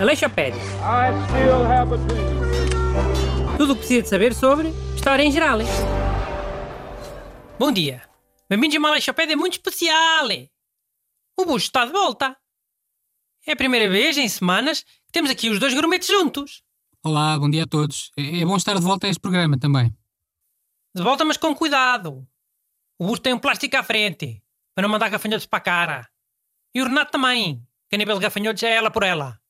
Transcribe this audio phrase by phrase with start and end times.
[0.00, 0.62] Aleixopédia.
[3.58, 5.58] Tudo o que precisa de saber sobre história em geral.
[7.58, 8.02] Bom dia.
[8.48, 10.26] Bem-vindos a uma Aleixopédia muito especial.
[11.38, 12.34] O Busto está de volta.
[13.46, 16.62] É a primeira vez em semanas que temos aqui os dois grumetes juntos.
[17.04, 18.10] Olá, bom dia a todos.
[18.16, 19.94] É é bom estar de volta a este programa também.
[20.96, 22.26] De volta, mas com cuidado.
[22.98, 24.42] O Busto tem um plástico à frente,
[24.74, 26.13] para não mandar gafanhotos para a cara.
[26.74, 29.40] E o Renato também, de gafanhotos é ela por ela.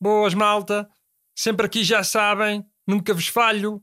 [0.00, 0.88] Boas, malta.
[1.34, 3.82] Sempre aqui já sabem, nunca vos falho.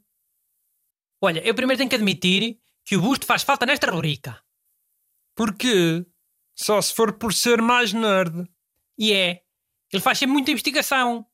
[1.20, 4.40] Olha, eu primeiro tenho que admitir que o Busto faz falta nesta rubrica.
[5.36, 6.06] Porquê?
[6.56, 8.48] Só se for por ser mais nerd.
[8.98, 9.44] E é.
[9.92, 11.26] Ele faz sempre muita investigação.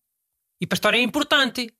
[0.61, 1.73] E para a história é importante.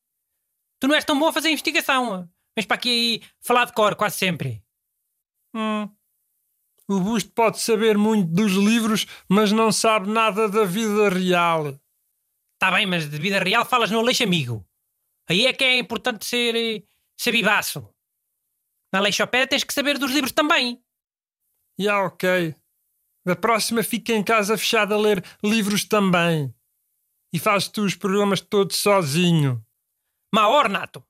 [0.80, 2.30] Tu não és tão bom a fazer investigação.
[2.56, 4.64] Mas para aqui falar de cor quase sempre.
[5.54, 5.90] Hum.
[6.90, 11.68] O Busto pode saber muito dos livros, mas não sabe nada da vida real.
[11.68, 11.80] Está
[12.60, 14.66] Tá bem, mas de vida real falas no Aleixo Amigo.
[15.30, 16.84] Aí é que é importante ser, eh,
[17.18, 17.90] ser vivaço.
[18.92, 20.82] Na Aleixopé tens que saber dos livros também.
[21.78, 22.54] E ah, ok.
[23.26, 26.54] Da próxima fica em casa fechada a ler livros também.
[27.34, 29.66] E fazes tu os programas todos sozinho.
[30.34, 31.04] Mau, Renato.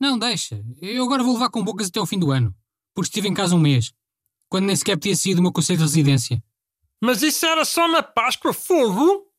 [0.00, 0.62] Não, deixa.
[0.80, 2.54] Eu agora vou levar com bocas até ao fim do ano.
[2.94, 3.92] Porque estive em casa um mês.
[4.50, 6.42] Quando nem sequer tinha sido o meu conselho de residência.
[7.00, 9.32] Mas isso era só na Páscoa, fogo?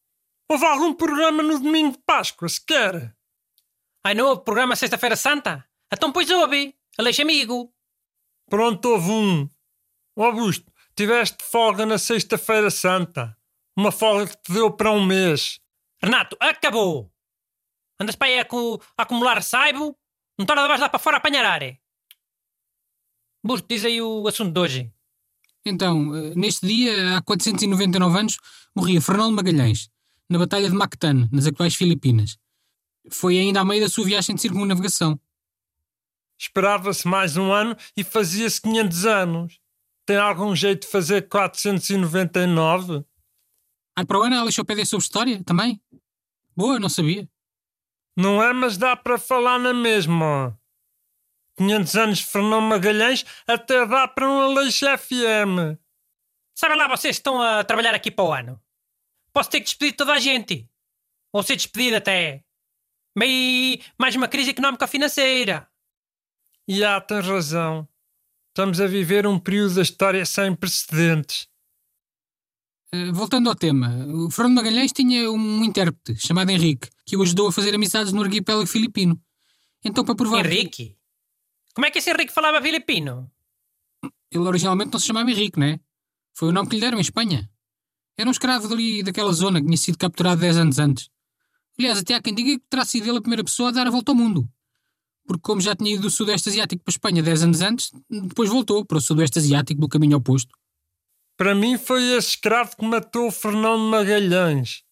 [0.49, 3.15] Houve algum programa no domingo de Páscoa, sequer?
[4.03, 5.67] Ai, não houve programa Sexta-feira Santa?
[5.93, 6.75] Então pois houve.
[6.97, 7.73] Aleixo Amigo.
[8.49, 9.49] Pronto, houve um.
[10.17, 13.37] Augusto, tiveste folga na Sexta-feira Santa.
[13.77, 15.59] Uma folga que te deu para um mês.
[16.01, 17.11] Renato, acabou.
[17.99, 18.47] Andas para aí a,
[18.97, 19.97] a acumular saibo?
[20.37, 21.79] Não torna de lá para fora a apanhar are.
[23.43, 24.93] Busto, diz aí o assunto de hoje.
[25.65, 28.37] Então, eh, neste dia, há 499 anos,
[28.75, 29.89] morria Fernando Magalhães,
[30.29, 32.37] na Batalha de Mactan, nas atuais Filipinas.
[33.11, 35.19] Foi ainda a meio da sua viagem de circunnavegação.
[36.37, 39.59] Esperava-se mais um ano e fazia-se 500 anos.
[40.05, 43.05] Tem algum jeito de fazer 499?
[43.95, 45.79] Ah, para o ano, a Alexopédia sobre história, também?
[46.55, 47.29] Boa, não sabia.
[48.17, 50.57] Não é, mas dá para falar na mesma.
[51.57, 55.77] 500 anos de Fernão Magalhães até dá para um Aleixo FM.
[56.55, 58.61] Sabe lá, vocês estão a trabalhar aqui para o ano.
[59.33, 60.69] Posso ter que despedir toda a gente.
[61.33, 62.43] Ou ser despedido até.
[63.17, 65.67] Bem, mais uma crise económica financeira.
[66.67, 67.87] E há, tens razão.
[68.49, 71.47] Estamos a viver um período da história sem precedentes.
[72.93, 77.47] Eh, voltando ao tema, o Fernando Magalhães tinha um intérprete chamado Henrique, que o ajudou
[77.47, 79.19] a fazer amizades no arquipélago filipino.
[79.83, 80.43] Então, para provar.
[80.43, 80.97] que- Henrique?
[81.73, 83.31] Como é que esse Henrique falava filipino?
[84.31, 85.79] Ele originalmente não se chamava Henrique, né?
[86.33, 87.49] Foi o nome que lhe deram em Espanha.
[88.17, 91.09] Era um escravo dali daquela zona que tinha sido capturado 10 anos antes.
[91.77, 93.91] Aliás, até há quem diga que terá sido ele a primeira pessoa a dar a
[93.91, 94.47] volta ao mundo.
[95.25, 98.49] Porque, como já tinha ido do Sudeste Asiático para a Espanha 10 anos antes, depois
[98.49, 100.55] voltou para o Sudeste Asiático do caminho oposto.
[101.37, 104.83] Para mim foi esse escravo que matou o Fernão de Magalhães.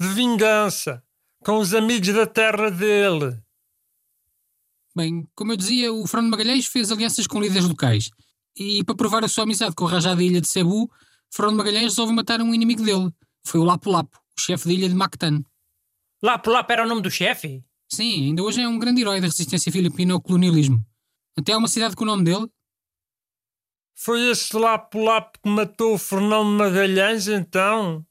[0.00, 1.02] De vingança.
[1.44, 3.38] Com os amigos da terra dele.
[4.98, 8.10] Bem, como eu dizia, o Fernando Magalhães fez alianças com líderes locais.
[8.56, 10.90] E, para provar a sua amizade com o rajá da ilha de Cebu,
[11.32, 13.08] Fernando Magalhães resolve matar um inimigo dele.
[13.44, 15.44] Foi o Lapu Lapu, o chefe da ilha de Mactan.
[16.20, 17.62] Lapo Lapo era o nome do chefe?
[17.88, 20.84] Sim, ainda hoje é um grande herói da resistência filipina ao colonialismo.
[21.36, 22.48] Até há uma cidade com o nome dele.
[23.94, 28.04] Foi esse lapo-lapo que matou o Fernão de Magalhães, então?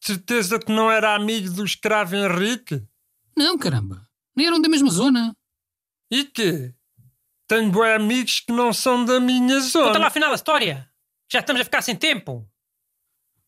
[0.00, 2.82] Certeza que não era amigo do escravo Henrique?
[3.36, 4.04] Não, caramba.
[4.34, 5.36] Nem eram da mesma zona.
[6.12, 6.74] E quê?
[7.48, 10.06] Tenho bons amigos que não são da minha Conta lá zona.
[10.08, 10.86] afinal a história.
[11.32, 12.46] Já estamos a ficar sem tempo.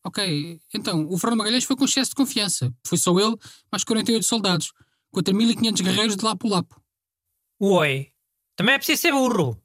[0.03, 2.75] Ok, então, o Fernando Magalhães foi com excesso de confiança.
[2.87, 3.37] Foi só ele,
[3.71, 4.73] mais 48 soldados,
[5.11, 6.83] contra 1500 guerreiros de Lapu Lapu.
[7.61, 8.11] Oi.
[8.57, 9.63] Também é preciso ser burro.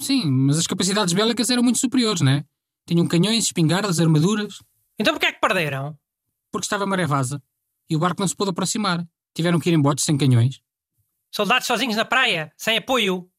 [0.00, 2.46] Sim, mas as capacidades bélicas eram muito superiores, né?
[2.86, 4.62] Tinham canhões, espingardas, armaduras.
[4.98, 5.98] Então porquê é que perderam?
[6.50, 7.42] Porque estava maré vaza.
[7.90, 9.06] E o barco não se pôde aproximar.
[9.34, 10.62] Tiveram que ir em botes sem canhões.
[11.34, 13.30] Soldados sozinhos na praia, sem apoio,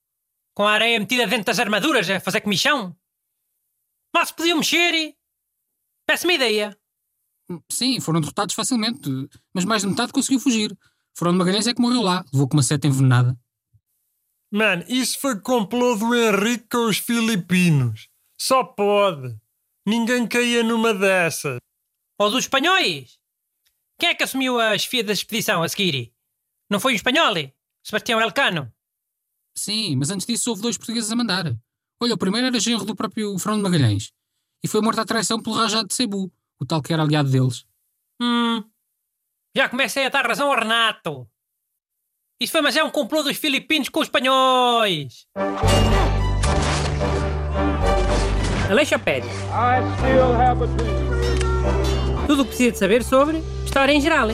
[0.54, 2.96] com a areia metida dentro das armaduras a fazer comichão?
[4.14, 5.16] Mal se podiam mexer e...
[6.06, 6.78] Peço-me ideia.
[7.72, 9.10] Sim, foram derrotados facilmente,
[9.54, 10.78] mas mais de metade conseguiu fugir.
[11.18, 13.38] Fernando Magalhães é que morreu lá, levou com uma seta envenenada.
[14.52, 18.08] Mano, isso foi complô do Henrique com os filipinos.
[18.40, 19.36] Só pode.
[19.86, 21.58] Ninguém caía numa dessas.
[22.20, 23.20] Ou dos espanhóis?
[24.00, 26.14] Quem é que assumiu a chefia da expedição a seguir?
[26.70, 27.34] Não foi o espanhol?
[27.88, 28.70] Sebastião Elcano?
[29.56, 31.46] Sim, mas antes disso houve dois portugueses a mandar.
[32.02, 34.12] Olha, o primeiro era genro do próprio Fernando Magalhães.
[34.62, 36.30] E foi morto à traição pelo Rajá de Cebu,
[36.60, 37.66] o tal que era aliado deles.
[38.22, 38.62] Hum.
[39.56, 41.26] Já comecei a dar razão ao Renato.
[42.42, 45.26] Isso foi, mas é um complô dos filipinos com os espanhóis.
[48.70, 49.32] Aleixo Pérez.
[52.28, 54.28] Tudo o que precisa de saber sobre História em Geral.